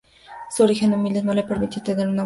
[0.49, 2.19] Su origen humilde no le permitió tener una buena educación.